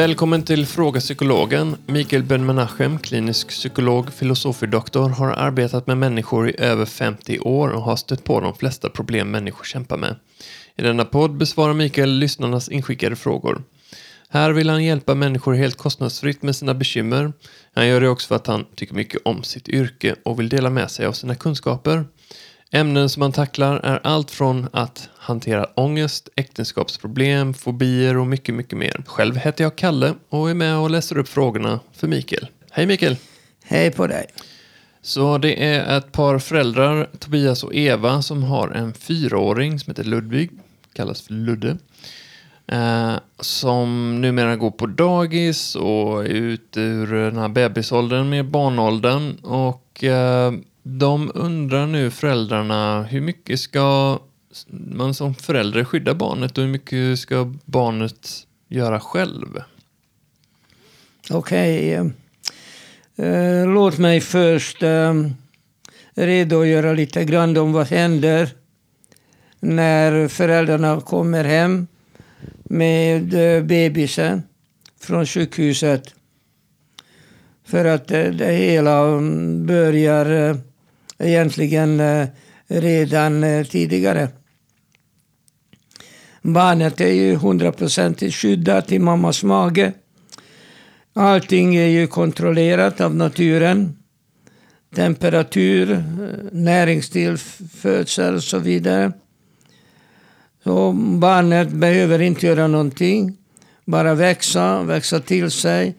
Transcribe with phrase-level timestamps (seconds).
[0.00, 1.76] Välkommen till Fråga Psykologen.
[1.86, 7.96] Mikael Ben-Menachem, klinisk psykolog, filosofie-doktor, har arbetat med människor i över 50 år och har
[7.96, 10.16] stött på de flesta problem människor kämpar med.
[10.76, 13.62] I denna podd besvarar Mikael lyssnarnas inskickade frågor.
[14.28, 17.32] Här vill han hjälpa människor helt kostnadsfritt med sina bekymmer.
[17.74, 20.70] Han gör det också för att han tycker mycket om sitt yrke och vill dela
[20.70, 22.04] med sig av sina kunskaper.
[22.72, 28.78] Ämnen som han tacklar är allt från att hantera ångest, äktenskapsproblem, fobier och mycket, mycket
[28.78, 29.02] mer.
[29.06, 32.46] Själv heter jag Kalle och är med och läser upp frågorna för Mikael.
[32.70, 33.16] Hej Mikael!
[33.64, 34.26] Hej på dig!
[35.02, 40.04] Så det är ett par föräldrar, Tobias och Eva, som har en fyraåring som heter
[40.04, 40.50] Ludvig,
[40.92, 41.76] kallas för Ludde.
[42.66, 49.36] Eh, som numera går på dagis och är ute ur den här bebisåldern med barnåldern.
[49.42, 54.18] Och eh, de undrar nu föräldrarna hur mycket ska
[54.68, 59.62] man som förälder skydda barnet och hur mycket ska barnet göra själv?
[61.30, 62.00] Okej.
[62.00, 62.12] Okay.
[63.66, 65.14] Låt mig först eh,
[66.14, 68.50] redogöra lite grann om vad händer
[69.60, 71.86] när föräldrarna kommer hem
[72.64, 73.28] med
[73.66, 74.42] bebisen
[75.00, 76.14] från sjukhuset.
[77.64, 80.56] För att det hela mm, börjar
[81.20, 82.28] egentligen eh,
[82.68, 84.28] redan eh, tidigare.
[86.42, 89.92] Barnet är ju hundraprocentigt skyddat i mammas mage.
[91.14, 93.96] Allting är ju kontrollerat av naturen.
[94.94, 95.98] Temperatur, eh,
[96.52, 99.12] näringstillförsel och så vidare.
[100.64, 103.36] Så barnet behöver inte göra någonting.
[103.84, 105.94] Bara växa, växa till sig.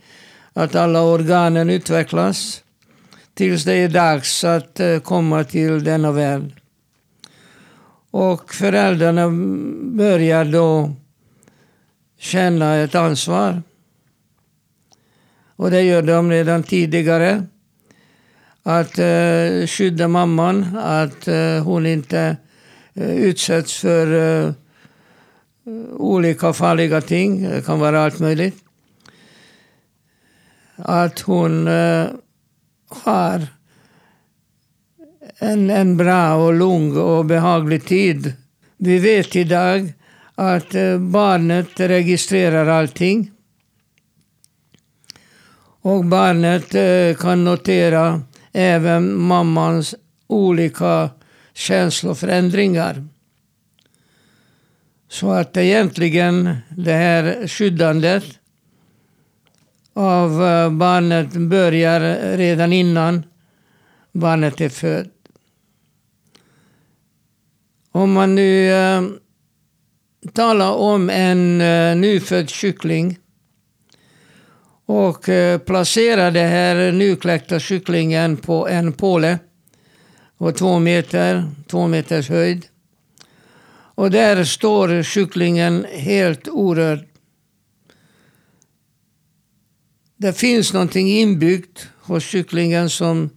[0.53, 2.64] Att alla organen utvecklas.
[3.42, 6.62] Tills det är dags att eh, komma till denna värld.
[8.12, 9.30] Och föräldrarna
[9.98, 10.96] börjar då
[12.18, 13.64] känna ett ansvar.
[15.56, 17.44] Och det gör de redan tidigare.
[18.64, 22.38] Att eh, skydda mamman, att eh, hon inte
[22.94, 24.08] eh, utsätts för
[24.46, 24.54] eh,
[25.98, 27.44] olika farliga ting.
[27.44, 28.56] Det kan vara allt möjligt.
[30.76, 32.08] Att hon eh,
[32.94, 33.48] har
[35.38, 38.34] en, en bra och lugn och behaglig tid.
[38.78, 39.94] Vi vet idag
[40.36, 43.32] att eh, barnet registrerar allting.
[45.82, 48.22] Och barnet eh, kan notera
[48.52, 49.96] även mammans
[50.28, 51.10] olika
[51.54, 53.08] känsloförändringar.
[55.10, 58.23] Så att egentligen det här skyddandet
[59.94, 63.24] av eh, barnet börjar redan innan
[64.12, 65.08] barnet är fött.
[67.92, 69.02] Om man nu äh,
[70.34, 73.18] talar om en äh, nyfödd kyckling
[74.86, 79.40] och äh, placerar den här nykläckta kycklingen på en påle
[80.38, 82.66] på två meter, två meters höjd.
[83.96, 87.11] Och där står kycklingen helt orörd.
[90.21, 93.30] Det finns någonting inbyggt hos kycklingen som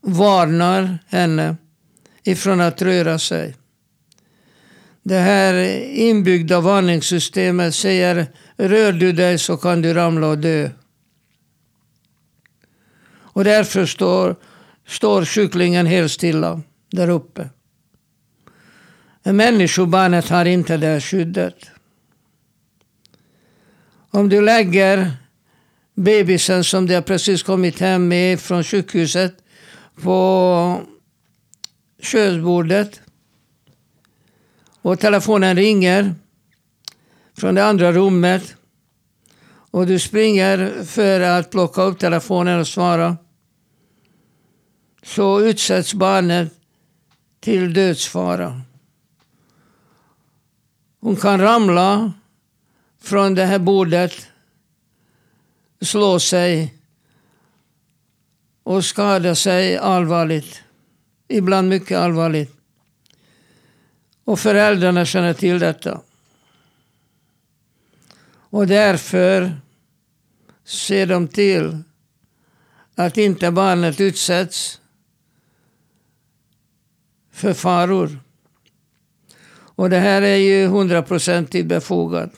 [0.00, 1.56] varnar henne
[2.22, 3.56] ifrån att röra sig.
[5.02, 5.54] Det här
[5.84, 8.26] inbyggda varningssystemet säger
[8.56, 10.70] rör du dig så kan du ramla och dö.
[13.12, 14.36] Och därför står,
[14.86, 17.48] står kycklingen helt stilla där uppe.
[19.22, 21.70] Men människobarnet har inte det skyddet.
[24.10, 25.19] Om du lägger
[25.94, 29.34] bebisen som de har precis kommit hem med från sjukhuset
[30.02, 30.80] på
[32.02, 33.00] köksbordet.
[34.82, 36.14] Och telefonen ringer
[37.36, 38.54] från det andra rummet.
[39.70, 43.16] Och du springer för att plocka upp telefonen och svara.
[45.02, 46.54] Så utsätts barnet
[47.40, 48.62] till dödsfara.
[51.00, 52.12] Hon kan ramla
[53.02, 54.26] från det här bordet,
[55.80, 56.74] slå sig
[58.62, 60.62] och skada sig allvarligt
[61.28, 62.56] ibland mycket allvarligt.
[64.24, 66.00] Och föräldrarna känner till detta.
[68.50, 69.60] Och därför
[70.64, 71.78] ser de till
[72.94, 74.80] att inte barnet utsätts
[77.30, 78.18] för faror.
[79.52, 82.30] Och det här är ju hundraprocentigt befogat.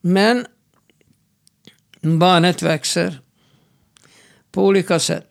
[0.00, 0.46] Men
[2.00, 3.20] barnet växer
[4.52, 5.26] på olika sätt.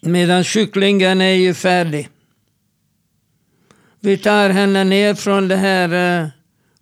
[0.00, 2.08] Medan kycklingen är ju färdig.
[4.00, 6.28] Vi tar henne ner från den här eh,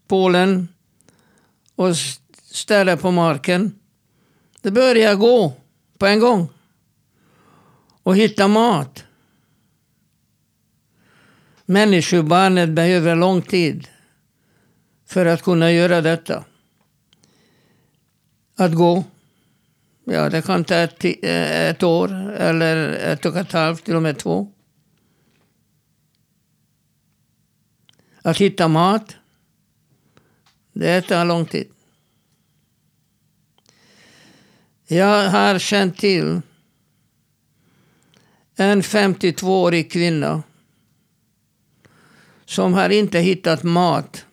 [0.06, 0.68] Polen
[1.74, 1.96] och
[2.44, 3.78] ställer på marken.
[4.60, 5.52] Det börjar gå
[5.98, 6.48] på en gång.
[8.02, 9.04] Och hitta mat.
[11.64, 13.88] Människobarnet behöver lång tid
[15.06, 16.44] för att kunna göra detta.
[18.56, 19.04] Att gå.
[20.04, 24.02] Ja, det kan ta ett, eh, ett år eller ett och ett halvt, till och
[24.02, 24.52] med två.
[28.22, 29.16] Att hitta mat.
[30.72, 31.68] Det tar lång tid.
[34.86, 36.40] Jag har känt till
[38.56, 40.42] en 52-årig kvinna
[42.44, 44.26] som har inte hittat mat.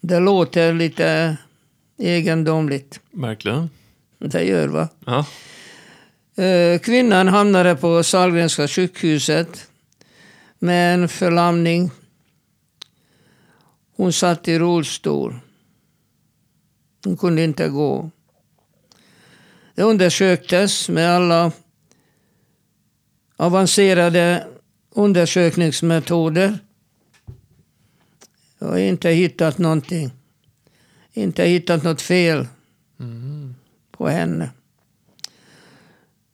[0.00, 1.36] Det låter lite
[1.98, 3.00] egendomligt.
[3.10, 3.70] Verkligen.
[4.18, 4.88] Det gör va?
[5.06, 5.26] Ja.
[6.44, 9.70] Eh, Kvinnan hamnade på Sahlgrenska sjukhuset
[10.58, 11.90] med en förlamning.
[13.96, 15.38] Hon satt i rullstol.
[17.04, 18.10] Hon kunde inte gå.
[19.74, 21.52] Det undersöktes med alla
[23.36, 24.46] avancerade
[24.90, 26.58] undersökningsmetoder.
[28.62, 30.10] Jag har inte hittat någonting.
[31.12, 32.46] Inte hittat något fel
[33.00, 33.54] Mm.
[33.90, 34.50] på henne.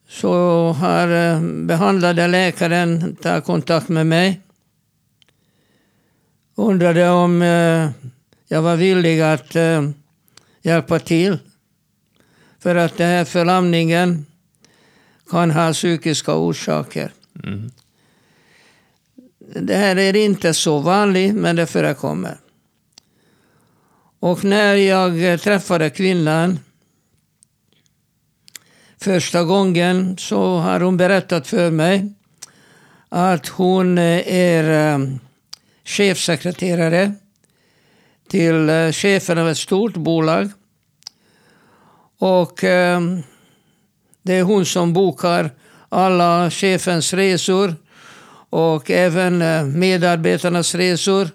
[0.09, 0.33] Så
[0.73, 4.41] har eh, behandlade läkaren tagit kontakt med mig.
[6.55, 7.91] Undrade om eh,
[8.49, 9.91] jag var villig att eh,
[10.63, 11.39] hjälpa till.
[12.59, 14.27] För att den här förlamningen
[15.31, 17.13] kan ha psykiska orsaker.
[17.45, 17.71] Mm.
[19.55, 22.37] Det här är inte så vanligt, men det förekommer.
[24.21, 26.59] Och när jag träffade kvinnan
[28.99, 32.15] första gången så har hon berättat för mig
[33.09, 35.07] att hon är eh,
[35.85, 37.13] chefsekreterare
[38.29, 40.51] till eh, chefen av ett stort bolag.
[42.19, 43.01] Och eh,
[44.23, 45.51] det är hon som bokar
[45.89, 47.75] alla chefens resor
[48.57, 51.29] och även eh, medarbetarnas resor.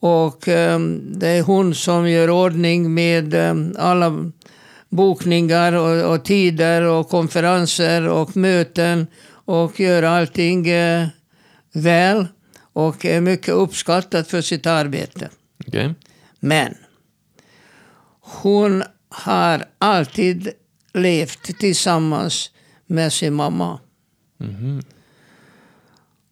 [0.00, 4.32] Och eh, det är hon som gör ordning med eh, alla
[4.88, 10.66] bokningar och, och tider och konferenser och möten och gör allting
[11.72, 12.26] väl
[12.72, 15.28] och är mycket uppskattad för sitt arbete.
[15.66, 15.94] Okej.
[16.40, 16.74] Men
[18.20, 20.50] hon har alltid
[20.94, 22.50] levt tillsammans
[22.86, 23.80] med sin mamma.
[24.38, 24.82] Mhm.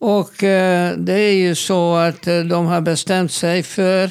[0.06, 4.10] Och eh, det är ju så att eh, de har bestämt sig för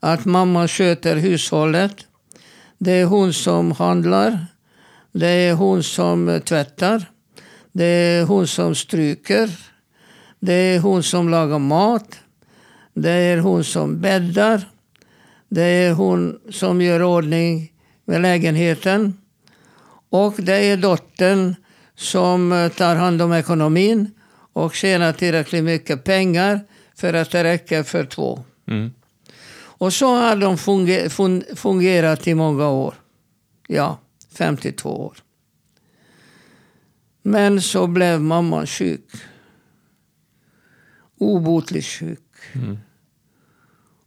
[0.00, 1.96] att mamma sköter hushållet.
[2.78, 4.46] Det är hon som handlar.
[5.12, 7.04] Det är hon som eh, tvättar.
[7.72, 9.50] Det är hon som stryker.
[10.40, 12.18] Det är hon som lagar mat.
[12.94, 14.68] Det är hon som bäddar.
[15.48, 17.72] Det är hon som gör ordning
[18.04, 19.14] med lägenheten.
[20.10, 21.54] Och det är dottern
[21.94, 24.10] som eh, tar hand om ekonomin
[24.56, 26.60] och tjänar tillräckligt mycket pengar
[26.94, 28.44] för att det räcker för två.
[28.66, 28.90] Mm.
[29.78, 32.94] Och så har de funge- fun- fungerat i många år.
[33.68, 34.00] Ja,
[34.32, 35.16] 52 år.
[37.22, 39.10] Men så blev mamma sjuk.
[41.18, 42.34] Obotligt sjuk.
[42.54, 42.78] Mm.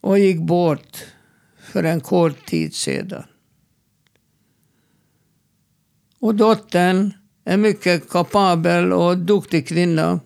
[0.01, 1.05] Och gick bort
[1.59, 3.23] för en kort tid sedan.
[6.19, 7.13] Och dottern,
[7.45, 10.19] en mycket kapabel och duktig kvinna,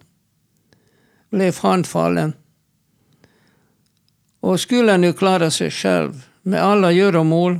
[1.33, 2.33] blev handfallen.
[4.39, 7.59] Och skulle nu klara sig själv med alla göromål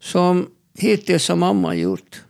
[0.00, 2.22] som hittills har mamma gjort.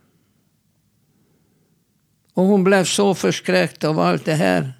[2.33, 4.73] Och hon blev så förskräckt av allt det här.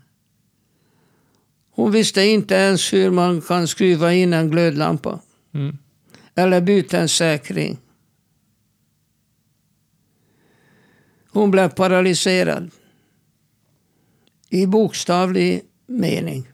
[1.71, 5.19] Hon visste inte ens hur man kan skruva in en glödlampa.
[5.53, 5.77] Mm.
[6.35, 7.77] Eller byta en säkring.
[11.29, 12.71] Hon blev paralyserad.
[14.49, 16.51] I bokstavlig mening.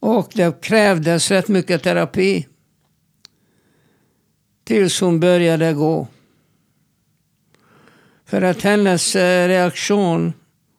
[0.00, 2.48] Och det krävdes rätt mycket terapi.
[4.64, 6.08] Tills hon började gå.
[8.24, 10.32] För att hennes eh, reaktion,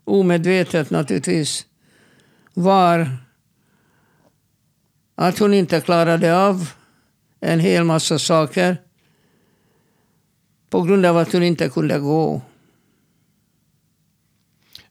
[0.04, 1.66] omedvetet naturligtvis,
[2.54, 3.18] var
[5.16, 6.70] att hon inte klarade av
[7.40, 8.78] en hel massa saker
[10.70, 12.42] på grund av att hon inte kunde gå.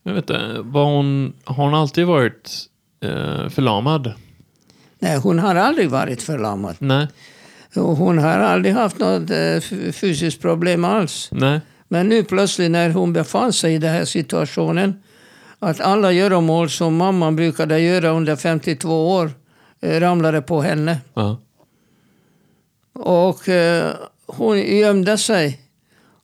[0.03, 2.67] Jag vet inte, var hon, har hon alltid varit
[3.01, 4.13] eh, förlamad?
[4.99, 6.77] Nej, hon har aldrig varit förlamad.
[6.79, 7.09] Nej.
[7.77, 9.61] Och Hon har aldrig haft något eh,
[9.93, 11.29] fysiskt problem alls.
[11.33, 11.61] Nej.
[11.89, 15.03] Men nu plötsligt när hon befann sig i den här situationen
[15.59, 19.31] att alla göromål som mamman brukade göra under 52 år
[19.81, 20.99] eh, ramlade på henne.
[21.15, 21.41] Ja.
[22.93, 23.93] Och eh,
[24.27, 25.61] hon gömde sig.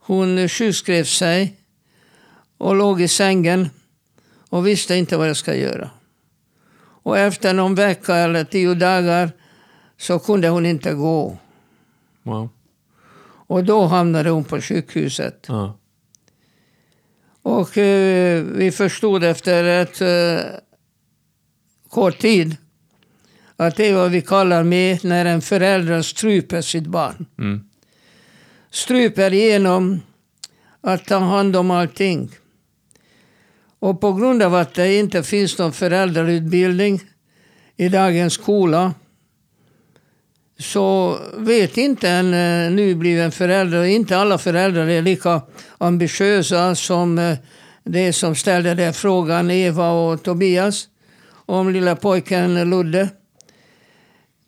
[0.00, 1.57] Hon sjukskrev sig
[2.58, 3.70] och låg i sängen
[4.48, 5.90] och visste inte vad jag ska göra.
[7.02, 9.30] Och efter någon vecka eller tio dagar
[9.96, 11.38] så kunde hon inte gå.
[12.22, 12.48] Wow.
[13.48, 15.44] Och då hamnade hon på sjukhuset.
[15.48, 15.78] Ja.
[17.42, 20.50] Och eh, vi förstod efter ett eh,
[21.88, 22.56] kort tid
[23.56, 27.26] att det är vad vi kallar med när en förälder stryper sitt barn.
[27.38, 27.68] Mm.
[28.70, 30.00] Stryper genom
[30.80, 32.30] att ta hand om allting.
[33.78, 37.00] Och på grund av att det inte finns någon föräldrautbildning
[37.76, 38.94] i dagens skola
[40.58, 45.42] så vet inte en eh, nybliven förälder, och inte alla föräldrar är lika
[45.78, 47.36] ambitiösa som eh,
[47.84, 50.88] de som ställde den frågan, Eva och Tobias,
[51.46, 53.08] om lilla pojken Ludde.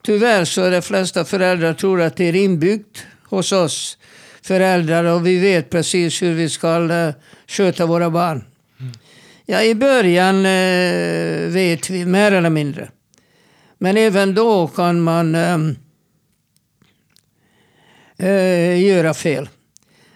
[0.03, 3.99] Tyvärr så är de flesta föräldrar tror att det är inbyggt hos oss
[4.43, 7.15] föräldrar och vi vet precis hur vi ska eh,
[7.47, 8.45] sköta våra barn.
[9.51, 12.91] Ja, i början eh, vet vi mer eller mindre.
[13.79, 15.59] Men även då kan man eh,
[18.17, 19.49] eh, göra fel.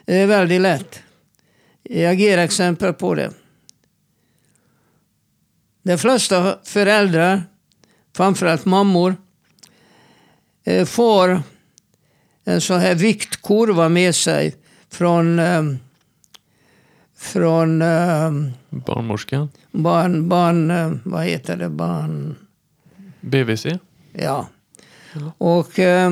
[0.04, 1.02] Det är väldigt lätt.
[1.82, 3.32] Jag ger exempel på det.
[5.82, 7.42] De flesta föräldrar,
[8.16, 9.16] framförallt mammor,
[10.64, 11.42] eh, får
[12.44, 14.54] en sån här viktkurva med sig
[14.90, 15.62] från, eh,
[17.24, 18.30] från eh,
[18.70, 19.48] Barnmorskan.
[19.70, 22.36] barn, barn, eh, vad heter det, barn...
[23.20, 23.66] BVC.
[24.12, 24.48] Ja.
[25.38, 26.10] Och eh,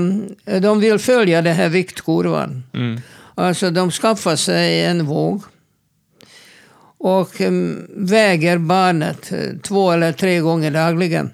[0.61, 2.63] de vill följa den här viktkurvan.
[2.75, 3.01] Mm.
[3.35, 5.43] Alltså de skaffar sig en våg.
[6.99, 7.53] Och eh,
[7.97, 11.31] väger barnet eh, två eller tre gånger dagligen.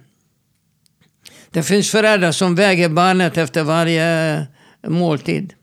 [1.50, 4.44] Det finns föräldrar som väger barnet efter varje eh,
[4.90, 5.54] måltid.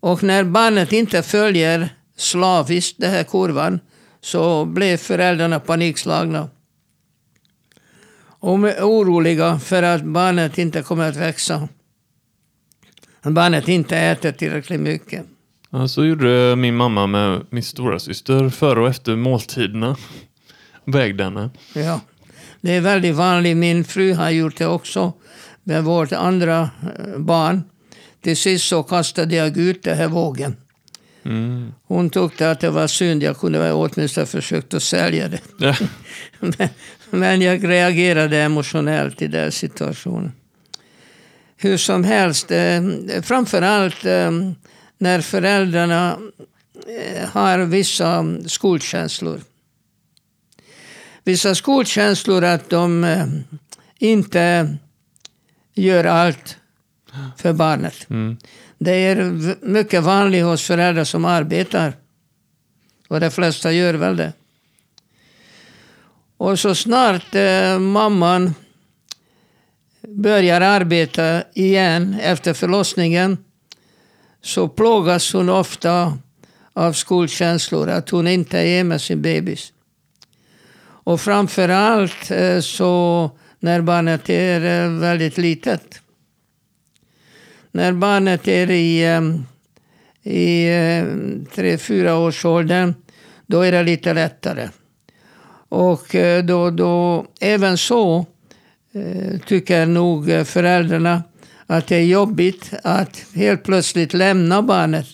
[0.00, 3.80] Och när barnet inte följer slaviskt den här kurvan
[4.20, 6.48] så blir föräldrarna panikslagna.
[8.22, 11.68] Och oroliga för att barnet inte kommer att växa.
[13.22, 15.26] Att barnet inte äter tillräckligt mycket.
[15.70, 19.96] Ja, så gjorde min mamma med min stora syster före och efter måltiderna.
[20.84, 21.50] Vägde henne.
[21.74, 22.00] Ja.
[22.60, 23.56] Det är väldigt vanligt.
[23.56, 25.12] Min fru har gjort det också
[25.62, 27.62] med vårt andra eh, barn.
[28.22, 30.56] Till sist så kastade jag ut den här vågen.
[31.22, 31.72] Mm.
[31.86, 33.22] Hon tyckte att det var synd.
[33.22, 35.40] Jag kunde åtminstone försökt att sälja det.
[35.58, 35.74] Ja.
[36.40, 36.68] Men,
[37.10, 40.32] men jag reagerade emotionellt i den situationen.
[41.56, 42.82] Hur som helst, eh,
[43.22, 44.30] framförallt eh,
[44.98, 46.18] när föräldrarna
[46.88, 49.40] eh, har vissa skuldkänslor.
[51.24, 53.06] Vissa skuldkänslor att de
[53.98, 54.76] inte
[55.74, 56.56] gör allt
[57.36, 58.10] för barnet.
[58.10, 58.36] Mm.
[58.78, 59.16] Det är
[59.66, 61.92] mycket vanligt hos föräldrar som arbetar.
[63.08, 64.32] Och de flesta gör väl det.
[66.36, 68.54] Och så snart eh, mamman
[70.08, 73.38] börjar arbeta igen efter förlossningen
[74.42, 76.18] så plågas hon ofta
[76.72, 79.72] av skuldkänslor, att hon inte är med sin bebis.
[80.82, 85.99] Och framför allt eh, så när barnet är eh, väldigt litet.
[87.72, 89.22] När barnet är i, eh,
[90.32, 91.04] i eh,
[91.54, 92.94] tre, fyra års åldern,
[93.46, 94.68] då är det lite lättare.
[95.68, 98.26] Och eh, då, då, även så
[98.92, 101.22] eh, tycker nog föräldrarna
[101.66, 105.06] att det är jobbigt att helt plötsligt lämna barnet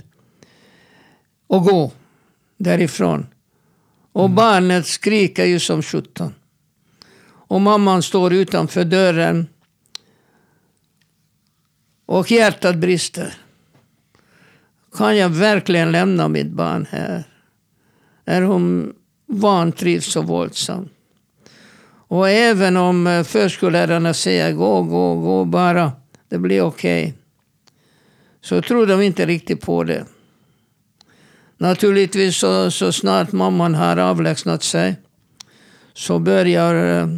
[1.46, 1.92] och gå
[2.58, 3.26] därifrån.
[4.12, 6.34] Och barnet skriker ju som sjutton.
[7.48, 9.46] Och mamman står utanför dörren
[12.06, 13.34] och hjärtat brister.
[14.96, 17.25] Kan jag verkligen lämna mitt barn här?
[18.25, 18.94] Är hon
[19.26, 20.92] vantrivs så våldsamt?
[22.08, 25.92] Och även om eh, förskollärarna säger gå, gå, gå bara,
[26.28, 27.14] det blir okej.
[28.40, 30.04] Så tror de inte riktigt på det.
[31.58, 34.96] Naturligtvis så, så snart mamman har avlägsnat sig
[35.94, 37.08] så börjar eh,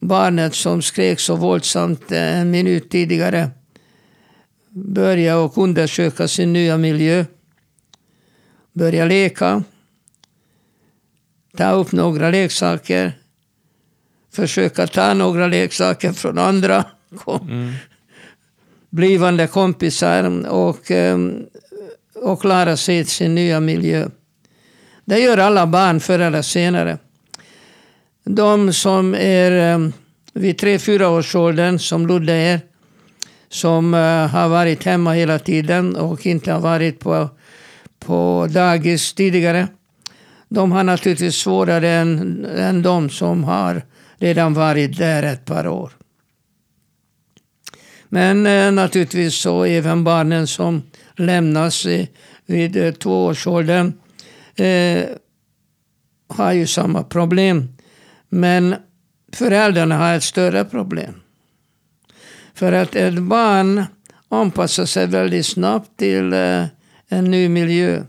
[0.00, 3.50] barnet som skrek så våldsamt eh, en minut tidigare
[4.74, 7.24] börja och undersöka sin nya miljö.
[8.72, 9.62] Börja leka.
[11.56, 13.12] Ta upp några leksaker.
[14.32, 16.84] Försöka ta några leksaker från andra
[17.48, 17.72] Mm.
[18.90, 21.18] blivande kompisar och, eh,
[22.14, 24.08] och klara sig i sin nya miljö.
[25.04, 26.98] Det gör alla barn förr eller senare.
[28.24, 29.88] De som är eh,
[30.32, 32.60] vid tre fyra års åldern, som Ludde är,
[33.52, 37.28] som eh, har varit hemma hela tiden och inte har varit på,
[37.98, 39.68] på dagis tidigare.
[40.48, 43.82] De har naturligtvis svårare än, än de som har
[44.18, 45.92] redan varit där ett par år.
[48.08, 50.82] Men eh, naturligtvis så även barnen som
[51.16, 51.86] lämnas
[52.46, 53.92] vid uh, tvåårsåldern
[54.56, 55.04] eh,
[56.28, 57.68] har ju samma problem.
[58.28, 58.74] Men
[59.32, 61.21] föräldrarna har ett större problem.
[62.54, 63.84] För att ett barn
[64.28, 66.64] anpassar sig väldigt snabbt till eh,
[67.08, 68.04] en ny miljö.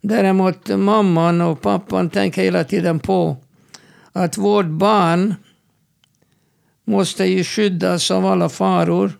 [0.00, 3.36] Däremot mamman och pappan tänker hela tiden på
[4.12, 5.34] att vårt barn
[6.84, 9.12] måste ju skyddas av alla faror.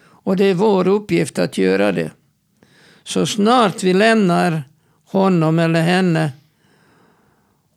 [0.00, 2.10] Och det är vår uppgift att göra det.
[3.04, 4.62] Så snart vi lämnar
[5.04, 6.32] honom eller henne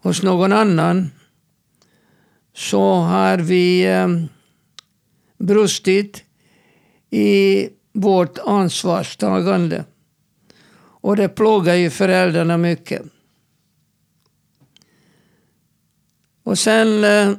[0.01, 1.11] hos någon annan
[2.53, 4.07] så har vi eh,
[5.41, 6.23] brustit
[7.09, 9.85] i vårt ansvarstagande.
[11.01, 13.01] Och det plågar ju föräldrarna mycket.
[16.43, 17.31] Och sen, eh,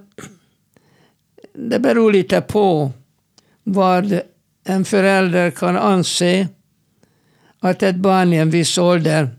[1.54, 2.92] det beror lite på
[3.62, 4.20] vad
[4.64, 6.48] en förälder kan anse
[7.58, 9.30] att ett barn i en viss ålder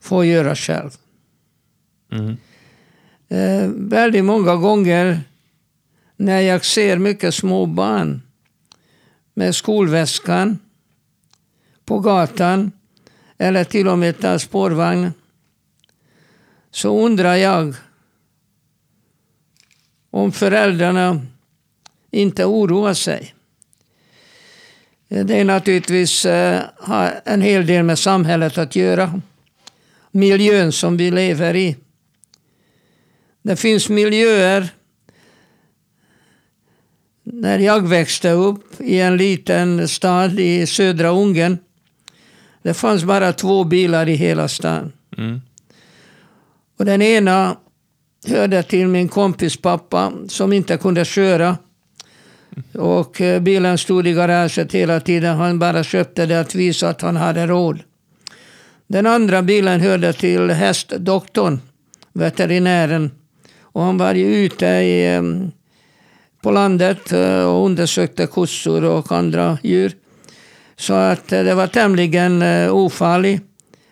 [0.00, 0.90] får göra själv.
[2.12, 2.36] Mm.
[3.28, 5.20] Eh, väldigt många gånger
[6.22, 8.22] när jag ser mycket små barn
[9.34, 10.58] med skolväskan
[11.84, 12.72] på gatan
[13.38, 15.12] eller till och med tar spårvagn
[16.70, 17.74] så undrar jag
[20.10, 21.26] om föräldrarna
[22.10, 23.34] inte oroar sig.
[25.08, 26.62] Det är naturligtvis eh,
[27.24, 29.20] en hel del med samhället att göra.
[30.10, 31.76] Miljön som vi lever i.
[33.42, 34.68] Det finns miljöer
[37.42, 41.58] när jag växte upp i en liten stad i södra Ungern.
[42.62, 44.92] Det fanns bara två bilar i hela stan.
[45.18, 45.40] Mm.
[46.78, 47.56] Och den ena
[48.26, 51.56] hörde till min kompis pappa som inte kunde köra.
[52.74, 55.36] Och eh, bilen stod i garaget hela tiden.
[55.36, 57.80] Han bara köpte det att visa att han hade råd.
[58.86, 61.60] Den andra bilen hörde till hästdoktorn,
[62.12, 63.10] veterinären.
[63.60, 65.22] Och han var ju ute i, eh,
[66.42, 69.96] på landet eh, och undersökte kossor och andra djur.
[70.76, 73.42] Så att eh, det var tämligen eh, ofarligt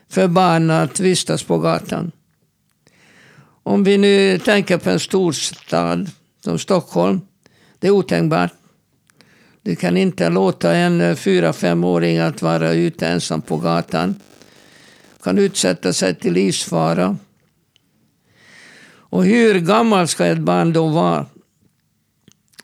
[0.09, 2.13] för barn att vistas på gatan.
[3.63, 6.11] Om vi nu tänker på en storstad
[6.45, 7.21] som Stockholm.
[7.79, 8.53] Det är otänkbart.
[9.63, 14.15] Du kan inte låta en fyra femåring att vara ute ensam på gatan.
[15.23, 17.17] Kan utsätta sig till livsfara.
[18.93, 21.27] Och hur gammal ska ett barn då vara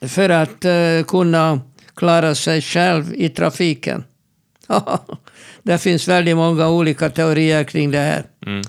[0.01, 1.61] för att uh, kunna
[1.95, 4.03] klara sig själv i trafiken?
[5.63, 8.25] det finns väldigt många olika teorier kring det här.
[8.45, 8.61] Mm.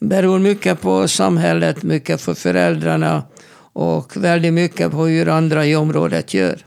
[0.00, 3.22] beror mycket på samhället, mycket på föräldrarna
[3.72, 6.66] och väldigt mycket på hur andra i området gör.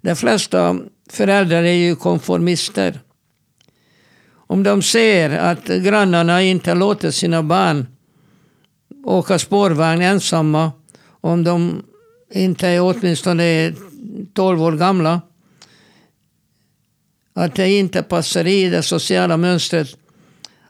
[0.00, 0.78] De flesta
[1.10, 3.00] föräldrar är ju konformister.
[4.48, 7.86] Om de ser att grannarna inte låter sina barn
[9.04, 10.72] åka spårvagn ensamma,
[11.26, 11.82] om de
[12.30, 13.72] inte är åtminstone
[14.34, 15.20] 12 år gamla,
[17.34, 19.96] att det inte passar i det sociala mönstret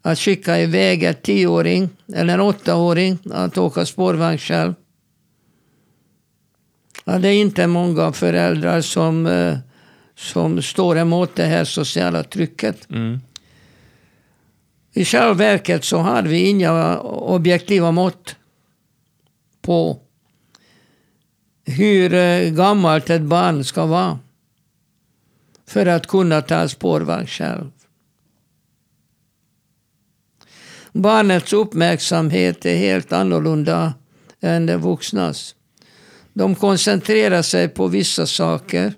[0.02, 4.74] att skicka iväg en tioåring eller en åttaåring att åka spårvagn själv.
[7.04, 9.58] Ja, det är inte många föräldrar som, eh,
[10.14, 12.90] som står emot det här sociala trycket.
[12.90, 13.20] Mm.
[14.92, 18.36] I själva verket så har vi inga objektiva mått
[19.62, 20.00] på
[21.66, 24.18] hur eh, gammalt ett barn ska vara
[25.66, 27.70] för att kunna ta spårvagn själv.
[30.92, 33.94] Barnets uppmärksamhet är helt annorlunda
[34.40, 35.54] än de vuxnas.
[36.32, 38.94] De koncentrerar sig på vissa saker.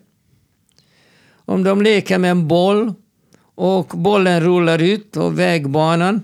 [1.30, 2.94] Om de leker med en boll
[3.54, 6.22] och bollen rullar ut på vägbanan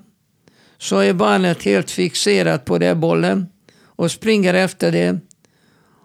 [0.78, 3.46] så är barnet helt fixerat på den bollen
[3.84, 5.20] och springer efter det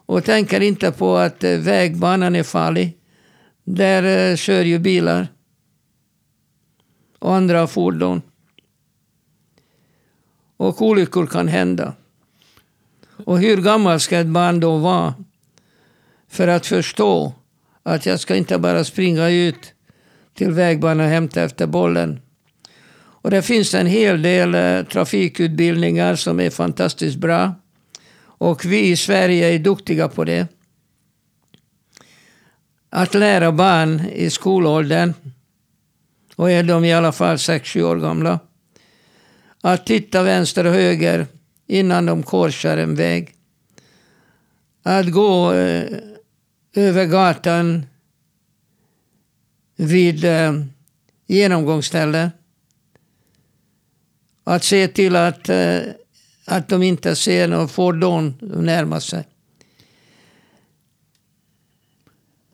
[0.10, 2.98] och tänker inte på att eh, vägbanan är farlig.
[3.64, 5.28] Där eh, kör ju bilar
[7.20, 8.22] och andra fordon.
[10.58, 11.94] Och olyckor kan hända.
[13.26, 15.14] Och hur gammal ska ett barn då vara
[16.28, 17.34] för att förstå
[17.84, 19.74] att jag ska inte bara springa ut
[20.34, 22.20] till vägbanan och hämta efter bollen.
[22.98, 27.54] Och det finns en hel del eh, trafikutbildningar som är fantastiskt bra.
[28.40, 30.48] Och vi i Sverige är duktiga på det.
[32.90, 35.14] Att lära barn i skolåldern,
[36.36, 38.40] och är de i alla fall 6-7 år gamla,
[39.62, 41.28] att titta vänster och höger
[41.68, 43.36] innan de korsar en väg.
[44.84, 45.98] Att gå eh,
[46.76, 47.86] över gatan
[49.76, 50.54] vid eh,
[51.28, 52.30] genomgångsställen.
[54.44, 55.80] Att se till att, eh,
[56.50, 59.28] att de inte ser någon fordon närma sig.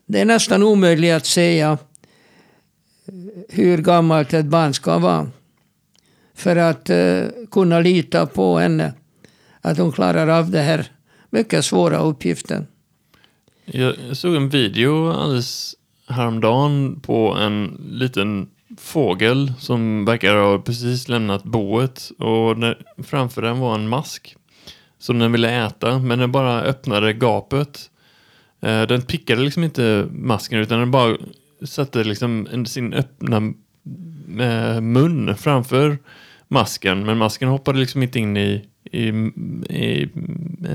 [0.06, 1.78] Det är nästan omöjligt att säga
[3.50, 5.32] hur gammalt ett barn ska vara.
[6.34, 8.94] För att eh, kunna lita på henne.
[9.62, 10.88] Att hon klarar av det här
[11.30, 12.68] mycket svåra uppgiften.
[13.66, 15.76] Jag såg en video alldeles
[16.08, 23.60] häromdagen på en liten fågel som verkar ha precis lämnat boet och när, framför den
[23.60, 24.36] var en mask
[25.00, 27.90] som den ville äta men den bara öppnade gapet.
[28.62, 31.18] Eh, den pickade liksom inte masken utan den bara
[31.66, 33.38] satte liksom en, sin öppna
[34.40, 35.98] eh, mun framför
[36.48, 39.08] masken men masken hoppade liksom inte in i, i,
[39.70, 40.10] i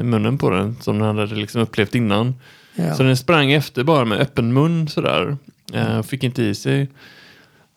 [0.02, 2.34] munnen på den som den hade liksom upplevt innan.
[2.74, 2.94] Ja.
[2.94, 5.36] Så den sprang efter bara med öppen mun sådär.
[5.72, 6.88] Eh, fick inte i sig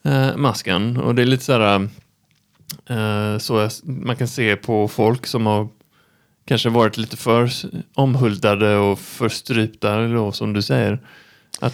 [0.05, 0.97] eh, masken.
[0.97, 1.87] Och det är lite sådär
[2.89, 5.67] eh, så jag, man kan se på folk som har
[6.45, 7.49] kanske varit lite för
[7.95, 10.99] omhuldade och för strypta då, som du säger.
[11.61, 11.73] Att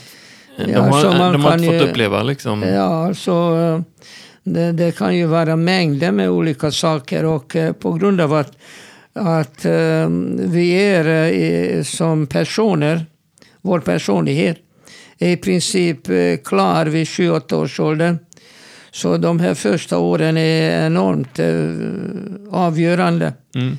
[0.58, 2.63] eh, de Ja, har, så man de har inte fått ju- uppleva liksom.
[2.63, 3.82] Ja, alltså eh,
[4.44, 8.58] det, det kan ju vara mängder med olika saker och eh, på grund av att,
[9.13, 11.32] att eh, vi är
[11.78, 13.06] eh, som personer,
[13.62, 14.58] vår personlighet
[15.19, 18.17] är i princip eh, klar vid 28 års ålder.
[18.91, 21.71] Så de här första åren är enormt eh,
[22.51, 23.34] avgörande.
[23.55, 23.77] Mm.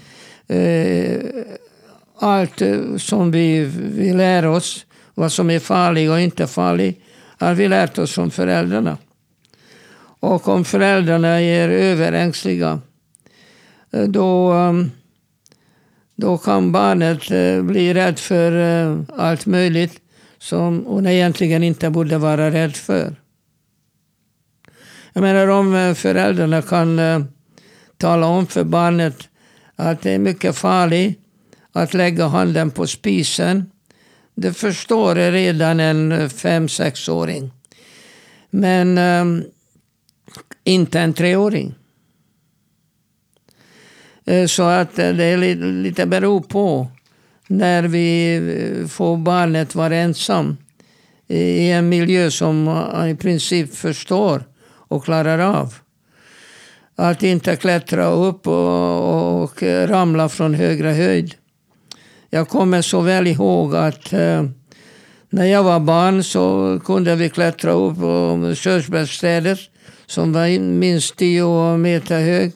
[0.49, 1.21] Eh,
[2.19, 2.63] allt
[2.99, 7.03] som vi, vi lär oss, vad som är farligt och inte farligt,
[7.39, 8.99] har vi lärt oss från föräldrarna.
[10.21, 12.81] Och om föräldrarna är överängsliga,
[14.09, 14.55] då,
[16.17, 17.29] då kan barnet
[17.65, 18.53] bli rädd för
[19.17, 20.01] allt möjligt
[20.41, 23.17] som hon egentligen inte borde vara rädd för.
[25.13, 27.21] Jag menar om eh, föräldrarna kan eh,
[27.97, 29.29] tala om för barnet
[29.77, 31.21] att det är mycket farligt
[31.73, 33.71] att lägga handen på spisen.
[34.35, 37.51] Det förstår redan en eh, fem sexåring
[38.51, 39.45] Men um,
[40.65, 41.75] inte en treåring.
[44.49, 46.89] Så att det är lite, lite beror på
[47.51, 50.57] när vi eh, får barnet vara ensam
[51.29, 55.75] i en miljö som han i princip förstår och klarar av.
[56.97, 61.35] Att inte klättra upp och, och ramla från högre höjd.
[62.31, 64.45] Jag kommer så väl ihåg att eh,
[65.31, 69.59] när jag var barn så kunde vi klättra upp på körsbärsträdet
[70.07, 72.53] som var minst 10 meter hög.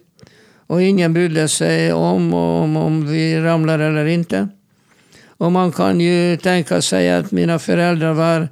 [0.67, 4.49] Och ingen brydde sig om, om, om vi ramlade eller inte.
[5.37, 8.49] Och man kan ju tänka sig att mina föräldrar var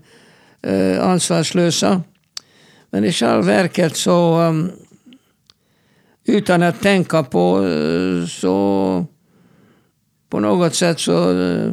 [0.63, 2.03] eh, ansvarslösa.
[2.91, 4.71] Men i själva verket så, um,
[6.25, 9.07] utan att tänka på, eh, så
[10.31, 11.73] på något sätt så eh,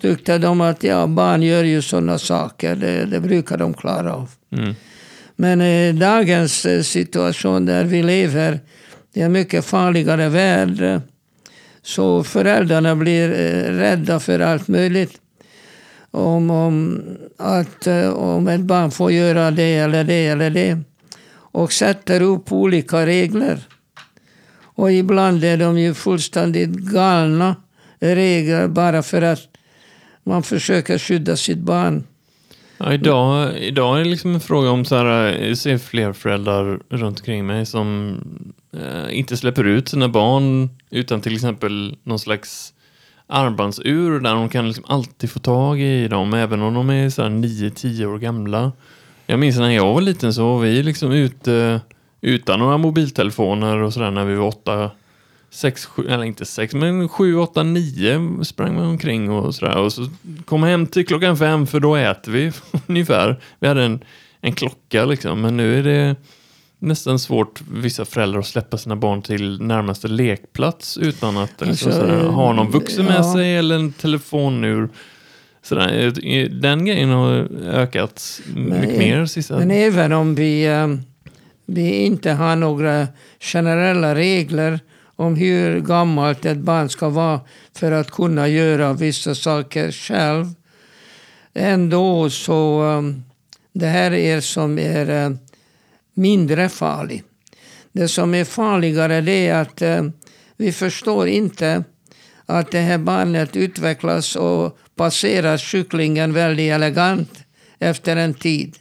[0.00, 4.30] tyckte de att ja, barn gör ju sådana saker, det, det brukar de klara av.
[4.52, 4.74] Mm.
[5.36, 8.60] Men i dagens eh, situation där vi lever,
[9.12, 11.02] det är en mycket farligare värld.
[11.82, 15.20] Så föräldrarna blir eh, rädda för allt möjligt.
[16.10, 17.02] Om, om,
[17.36, 20.78] att, eh, om ett barn får göra det eller det eller det.
[21.34, 23.58] Och sätter upp olika regler.
[24.74, 27.56] Och ibland är de ju fullständigt galna
[28.00, 29.48] regler bara för att
[30.24, 32.04] man försöker skydda sitt barn.
[32.84, 36.12] Ja, idag, idag är det liksom en fråga om så här, eh, jag ser fler
[36.12, 38.16] föräldrar runt omkring mig som
[38.76, 42.74] eh, inte släpper ut sina barn utan till exempel någon slags
[43.26, 47.22] armbandsur där de kan liksom alltid få tag i dem även om de är så
[47.22, 48.72] här 9-10 år gamla.
[49.26, 51.80] Jag minns när jag var liten så var vi liksom ute
[52.20, 54.90] utan några mobiltelefoner och sådär när vi var åtta,
[55.52, 59.78] sex, sju, eller inte sex, men sju, åtta, nio sprang man omkring och sådär.
[59.78, 60.08] Och så
[60.44, 62.52] kom hem till klockan fem för då äter vi
[62.86, 63.40] ungefär.
[63.58, 64.04] Vi hade en,
[64.40, 66.16] en klocka liksom, men nu är det
[66.78, 71.92] nästan svårt för vissa föräldrar att släppa sina barn till närmaste lekplats utan att liksom,
[71.92, 73.32] sådär, ha någon vuxen med ja.
[73.32, 74.88] sig eller en telefonnur.
[75.62, 76.12] Sådär.
[76.60, 79.58] Den grejen har ökat mycket Men- mer sista...
[79.58, 80.88] Men även om vi, eh,
[81.66, 83.08] vi inte har några
[83.40, 84.80] generella regler
[85.16, 87.40] om hur gammalt ett barn ska vara
[87.74, 90.46] för att kunna göra vissa saker själv.
[91.54, 93.24] Ändå så um,
[93.72, 95.36] det här är som är uh,
[96.14, 97.26] mindre farligt.
[97.92, 100.10] Det som är farligare det är att uh,
[100.56, 101.84] vi förstår inte
[102.46, 107.44] att det här barnet utvecklas och passerar kycklingen väldigt elegant
[107.78, 108.78] efter en tid.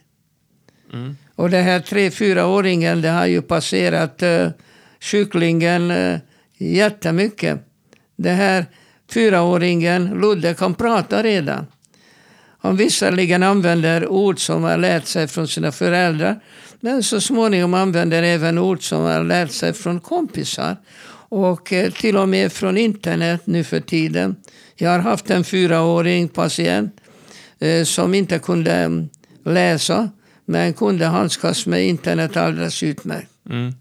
[0.93, 1.17] Mm.
[1.35, 4.47] Och det här tre fyraåringen det har ju passerat uh,
[5.01, 6.19] kycklingen eh,
[6.57, 7.67] jättemycket.
[8.15, 8.65] Det här
[9.11, 11.65] fyraåringen Ludde kan prata redan.
[12.59, 16.39] Han visserligen använder ord som har lärt sig från sina föräldrar
[16.79, 20.77] men så småningom använder även ord som har lärt sig från kompisar
[21.29, 24.35] och eh, till och med från internet nu för tiden.
[24.75, 26.95] Jag har haft en fyraåring patient
[27.59, 29.09] eh, som inte kunde mm,
[29.45, 30.09] läsa
[30.45, 33.29] men kunde handskas med internet alldeles utmärkt.
[33.49, 33.73] Mm.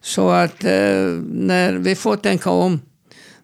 [0.00, 2.80] Så att eh, när vi får tänka om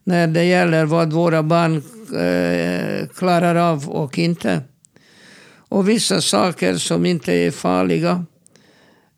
[0.05, 1.77] när det gäller vad våra barn
[2.15, 4.61] eh, klarar av och inte.
[5.69, 8.25] Och vissa saker som inte är farliga,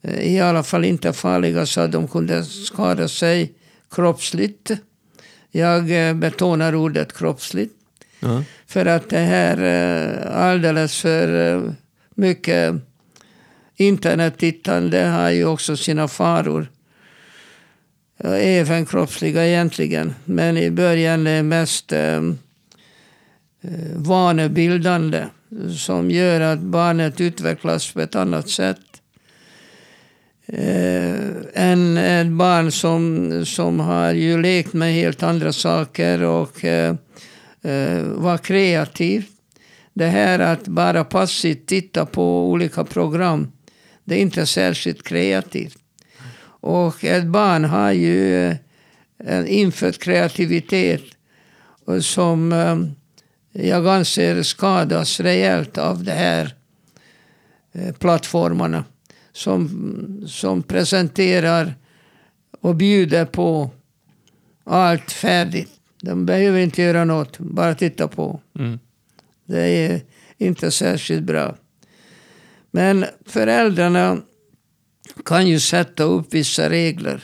[0.03, 3.53] eh, i alla fall inte farliga så att de kunde skada sig
[3.91, 4.71] kroppsligt.
[5.51, 5.85] Jag
[6.17, 7.75] betonar ordet kroppsligt.
[8.23, 8.43] Mm.
[8.67, 9.59] För att det här
[10.27, 11.63] alldeles för
[12.15, 12.75] mycket
[13.77, 16.69] internettittande har ju också sina faror
[18.25, 20.15] även kroppsliga egentligen.
[20.25, 22.23] Men i början är det mest eh, eh,
[23.95, 25.25] vanebildande
[25.79, 28.81] som gör att barnet utvecklas på ett annat sätt
[30.47, 31.15] eh,
[31.55, 36.95] än ett barn som, som har ju lekt med helt andra saker och eh,
[37.63, 39.25] eh, var kreativ.
[39.95, 43.53] Det här att bara passivt titta på olika program,
[44.05, 45.78] det är inte särskilt kreativt.
[46.69, 48.57] Och ett barn har ju eh,
[49.19, 51.03] en infödd kreativitet
[52.01, 52.79] som eh,
[53.67, 56.55] jag anser skadas rejält av de här
[57.73, 58.85] eh, plattformarna
[59.33, 61.75] som, som presenterar
[62.61, 63.71] och bjuder på
[64.65, 65.71] allt färdigt.
[66.03, 68.41] De behöver inte göra något, bara titta på.
[68.59, 68.79] Mm.
[69.45, 70.01] Det är
[70.39, 71.57] inte särskilt bra.
[72.71, 74.23] Men föräldrarna
[75.25, 77.21] kan ju sätta upp vissa regler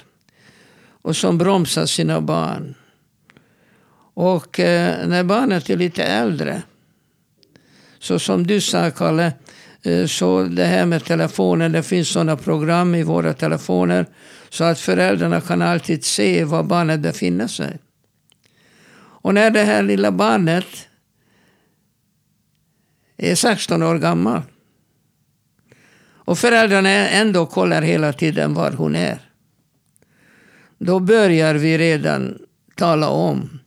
[1.02, 2.74] och som bromsar sina barn.
[4.14, 6.62] Och eh, när barnet är lite äldre,
[7.98, 9.32] så som du sa Kalle,
[9.82, 14.06] eh, så det här med telefonen, det finns sådana program i våra telefoner
[14.50, 17.78] så att föräldrarna kan alltid se var barnet befinner sig.
[18.96, 20.66] Och när det här lilla barnet
[23.16, 24.53] är 16 år gammalt
[26.24, 29.18] och föräldrarna ändå kollar hela tiden var hon är.
[30.78, 32.38] Då börjar vi redan
[32.76, 33.60] tala om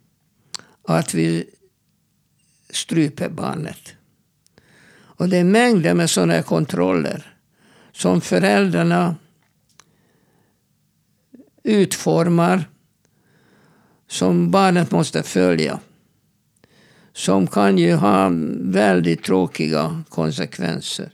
[0.87, 1.49] att vi
[2.69, 3.93] stryper barnet.
[5.17, 7.33] Och det är mängder med sådana kontroller
[7.91, 9.15] som föräldrarna
[11.63, 12.69] utformar
[14.07, 15.79] som barnet måste följa.
[17.13, 21.11] Som kan ju ha väldigt tråkiga konsekvenser.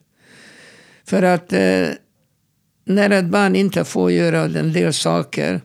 [1.05, 1.89] För att eh,
[2.85, 5.61] när ett barn inte får göra en del saker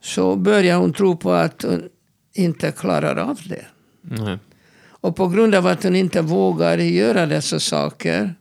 [0.00, 1.88] så börjar hon tro på att hon
[2.32, 3.66] inte klarar av det.
[4.16, 4.38] Mm.
[4.86, 8.34] Och på grund av att hon inte vågar göra dessa saker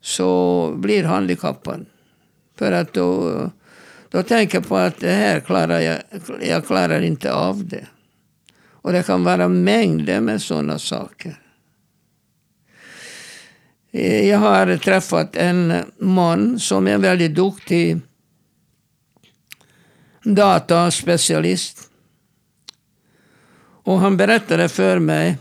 [0.00, 1.86] så blir handikappad.
[2.58, 3.50] För att då,
[4.08, 5.98] då tänker på att det här klarar jag,
[6.42, 7.86] jag klarar inte av det.
[8.60, 11.47] Och det kan vara mängder med sådana saker.
[13.90, 18.00] Eh, jag har träffat en man som är väldigt duktig
[20.22, 21.90] dataspecialist.
[23.82, 25.36] Och han berättade för mig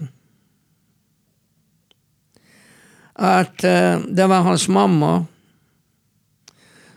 [3.13, 5.25] att eh, det var hans mamma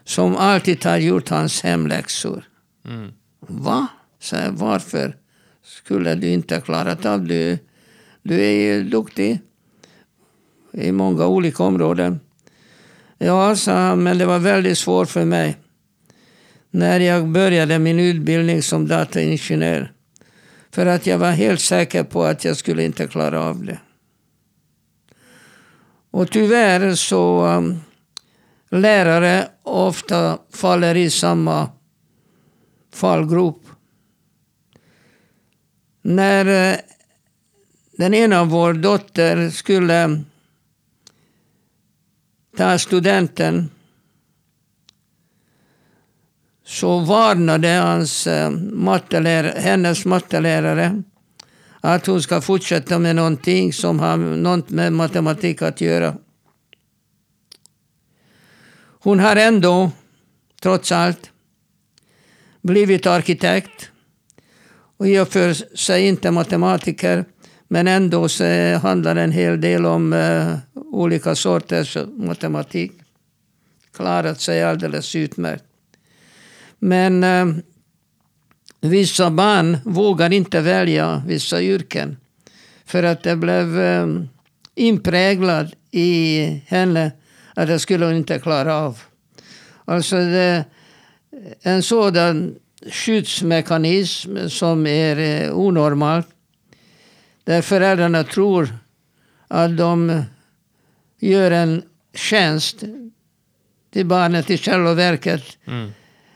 [0.04, 2.44] som alltid har gjort hans hemläxor.
[2.84, 3.12] Mm.
[3.40, 3.86] Va?
[4.18, 5.16] Så varför
[5.62, 7.58] skulle du inte klarat av det?
[8.22, 9.40] Du är ju duktig
[10.72, 12.20] i många olika områden.
[13.18, 15.56] Ja, sa han, men det var väldigt svårt för mig
[16.70, 19.92] när jag började min utbildning som dataingenjör.
[20.70, 23.78] För att jag var helt säker på att jag skulle inte klara av det.
[26.10, 27.80] Och tyvärr så um,
[28.70, 31.68] lärare ofta faller i samma
[32.94, 33.62] fallgrop.
[36.02, 36.78] När uh,
[37.92, 40.22] den ena av vår dotter skulle
[42.60, 43.70] ta studenten
[46.64, 51.02] så varnade hans, eh, mattelärare, hennes mattelärare
[51.80, 56.16] att hon ska fortsätta med någonting som har något med matematik att göra.
[59.02, 59.90] Hon har ändå,
[60.62, 61.30] trots allt,
[62.62, 63.90] blivit arkitekt.
[64.96, 67.24] Och i och för sig inte matematiker,
[67.72, 72.92] men ändå så eh, handlar det en hel del om uh, olika sorters matematik.
[73.96, 75.64] Klarat sig alldeles utmärkt.
[76.78, 77.56] Men uh,
[78.80, 82.16] vissa barn vågar inte välja vissa yrken.
[82.84, 84.24] För att det blev uh,
[84.74, 87.12] inpräglat i henne
[87.54, 88.98] att det skulle hon inte klara av.
[89.84, 90.64] Alltså det,
[91.62, 92.54] en sådan
[92.92, 96.22] skyddsmekanism som är eh, onormal.
[97.44, 98.68] Där föräldrarna tror
[99.48, 100.22] att de
[101.18, 101.82] gör en
[102.14, 102.84] tjänst
[103.92, 105.42] till barnet i själva verket.
[105.66, 105.90] Mm.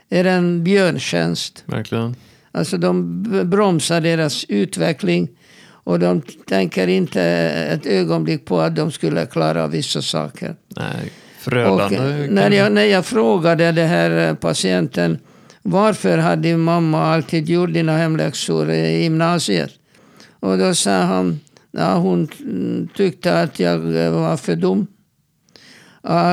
[0.09, 1.63] är en björntjänst.
[1.65, 2.15] Verkligen.
[2.51, 5.29] Alltså de bromsar deras utveckling
[5.67, 7.21] och de tänker inte
[7.71, 10.55] ett ögonblick på att de skulle klara vissa saker.
[10.67, 12.27] Nej, förödande.
[12.29, 15.19] När, jag, när jag frågade den här eh, patienten
[15.67, 19.71] varför hade din mamma alltid gjort dina hemläxor i gymnasiet?
[20.45, 21.39] Och då sa han,
[21.71, 22.27] ja, hon
[22.95, 24.87] tyckte att jag eh, var för dum.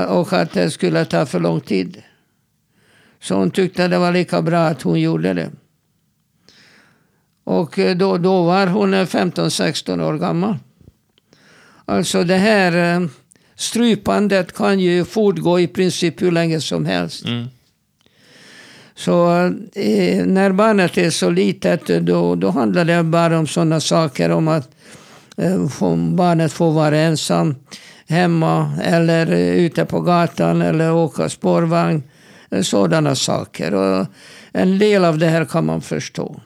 [0.09, 2.03] Och att det skulle ta för lång tid.
[3.21, 5.51] Så hon tyckte det var lika bra att hon gjorde det.
[7.45, 10.57] Och eh, då, då var hon eh, 15-16 år gammal.
[11.85, 13.09] Alltså det här
[13.55, 17.25] strypandet kan ju fortgå i princip hur länge som helst.
[17.25, 17.47] Mm.
[18.95, 19.31] Så
[19.75, 24.49] eh, när barnet är så litet då, då handlar det bara om sådana saker om
[24.49, 24.71] att
[25.37, 25.67] eh,
[26.15, 27.55] barnet får vara ensam
[28.07, 32.03] hemma eller eh, ute på gatan eller åka spårvagn.
[32.51, 33.75] Eh, sådana saker.
[33.75, 34.07] Och
[34.53, 36.41] en del av det här kan man förstå.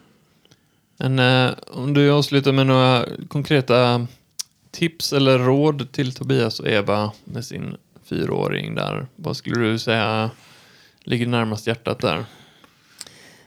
[0.98, 4.06] Men, eh, om du avslutar med några konkreta
[4.70, 7.76] tips eller råd till Tobias och Eva med sin
[8.08, 9.06] fyraåring där.
[9.16, 10.30] Vad skulle du säga
[11.06, 12.24] ligger närmast hjärtat där?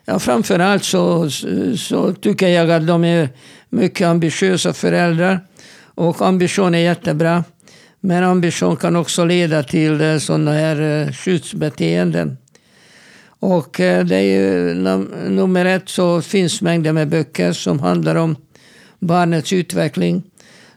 [0.06, 1.30] Ja, framförallt så,
[1.78, 3.30] så tycker jag att de är
[3.70, 5.40] mycket ambitiösa föräldrar.
[5.82, 7.44] Och ambition är jättebra.
[8.00, 12.38] Men ambition kan också leda till eh, sådana här eh, skyddsbeteenden.
[13.40, 14.74] Och eh, det är ju,
[15.30, 18.36] nummer ett så finns mängder med böcker som handlar om
[19.00, 20.24] barnets utveckling.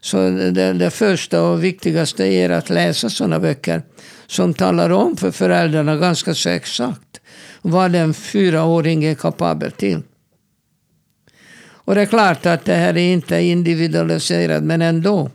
[0.00, 3.82] Så det, det första och viktigaste är att läsa sådana böcker
[4.26, 7.20] som talar om för föräldrarna ganska så exakt
[7.62, 10.02] vad en fyraåring är kapabel till.
[11.85, 15.30] Och det är klart att det här är inte individualiserat, men ändå.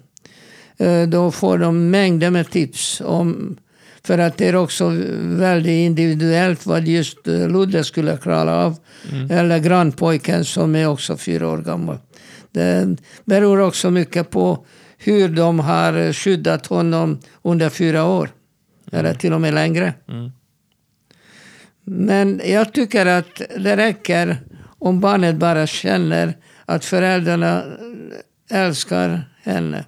[0.78, 3.58] Eh, då får de mängder med tips om
[4.04, 4.90] för att det är också
[5.22, 8.76] väldigt individuellt vad just eh, Ludde skulle klara av.
[9.12, 9.32] Mm.
[9.32, 11.98] Eller grannpojken som är också fyra år gammal.
[12.52, 14.66] Det beror också mycket på
[14.98, 18.30] hur de har skyddat honom under fyra år.
[18.92, 19.00] Mm.
[19.00, 19.94] Eller till och med längre.
[20.08, 20.32] Mm.
[21.84, 24.38] Men jag tycker att det räcker
[24.80, 27.64] om barnet bara känner att föräldrarna
[28.50, 29.86] älskar henne,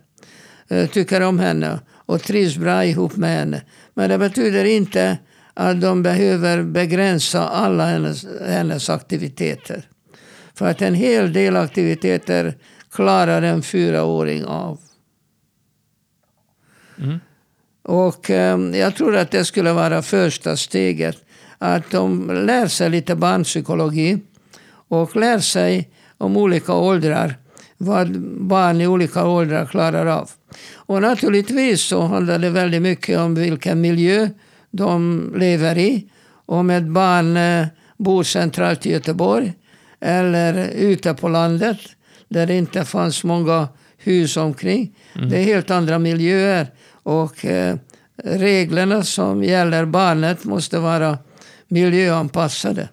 [0.67, 3.61] eh, tycker om henne och trivs bra ihop med henne.
[3.93, 5.17] Men det betyder inte
[5.53, 9.83] att de behöver begränsa alla hennes, hennes aktiviteter.
[10.53, 12.57] För att en hel del aktiviteter
[12.91, 14.79] klarar en fyraåring av.
[16.97, 17.19] Mm.
[17.89, 21.17] Och eh, jag tror att det skulle vara första steget
[21.57, 24.17] att de lär sig lite barnpsykologi
[24.87, 27.35] och lär sig om olika åldrar,
[27.77, 30.29] vad barn i olika åldrar klarar av.
[30.73, 34.29] Och naturligtvis så handlar det väldigt mycket om vilken miljö
[34.71, 36.09] de lever i.
[36.45, 37.67] Om ett barn eh,
[37.97, 39.53] bor centralt i Göteborg
[39.99, 41.77] eller ute på landet
[42.27, 43.67] där det inte fanns många
[43.97, 44.95] hus omkring.
[45.15, 45.29] Mm.
[45.29, 46.67] Det är helt andra miljöer.
[47.09, 47.77] Och eh,
[48.23, 51.17] reglerna som gäller barnet måste vara
[51.67, 52.89] miljöanpassade.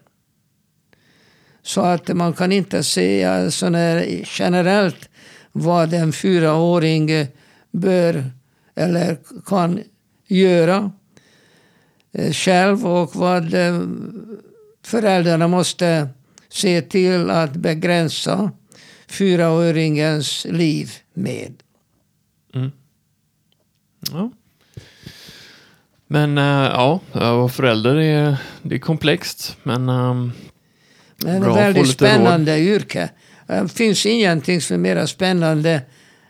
[1.62, 5.08] Så att man kan inte säga eh, sådär generellt
[5.52, 7.26] vad en fyraåring eh,
[7.70, 8.30] bör
[8.74, 9.80] eller kan
[10.26, 10.90] göra
[12.12, 13.54] eh, själv och vad
[14.84, 16.08] föräldrarna måste
[16.48, 18.52] se till att begränsa
[19.08, 21.54] fyraåringens liv med.
[22.54, 22.70] Mm.
[24.12, 24.30] Ja.
[26.07, 29.57] Men äh, ja, att vara förälder är, det är komplext.
[29.62, 30.32] Men, ähm,
[31.16, 32.61] det är ett väldigt spännande råd.
[32.61, 33.09] yrke.
[33.46, 35.82] Det finns ingenting som är mer spännande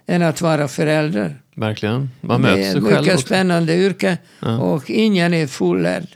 [0.06, 1.36] än att vara förälder.
[1.54, 2.10] Verkligen.
[2.20, 4.58] Man möts sig själv Det är ett mycket spännande yrke ja.
[4.58, 6.06] och ingen är fullärd.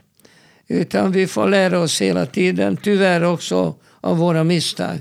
[0.68, 5.00] Utan vi får lära oss hela tiden, tyvärr också av våra misstag.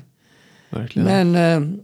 [0.69, 1.33] Verkligen.
[1.33, 1.79] Men eh,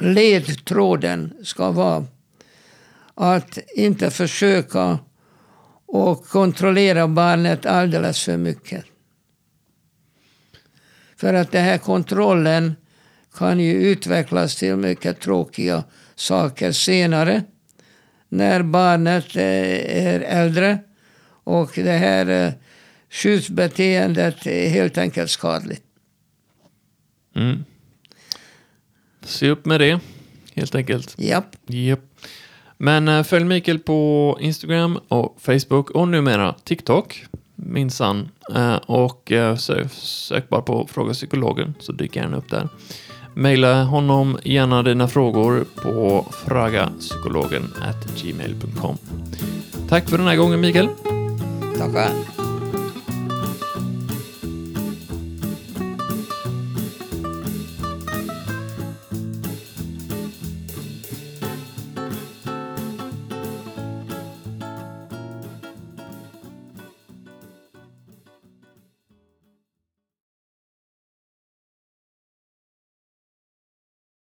[0.00, 2.06] ledtråden ska vara
[3.14, 4.98] att inte försöka
[5.86, 8.84] och kontrollera barnet alldeles för mycket.
[11.16, 12.76] För att den här kontrollen
[13.34, 15.84] kan ju utvecklas till mycket tråkiga
[16.14, 17.42] saker senare.
[18.28, 20.78] När barnet eh, är äldre
[21.44, 22.52] och det här eh,
[23.10, 25.84] skyddsbeteendet är helt enkelt skadligt.
[27.36, 27.64] Mm.
[29.28, 30.00] Se upp med det,
[30.54, 31.14] helt enkelt.
[31.18, 31.56] Japp.
[31.66, 32.00] Japp.
[32.78, 37.24] Men eh, följ Mikael på Instagram och Facebook och numera TikTok,
[37.54, 38.28] minsann.
[38.54, 42.68] Eh, och eh, sö sök bara på Fråga Psykologen så dyker han upp där.
[43.34, 47.74] Maila honom gärna dina frågor på fragapsykologen
[48.22, 48.98] gmail.com.
[49.88, 50.88] Tack för den här gången Mikael.
[51.78, 52.47] Tackar.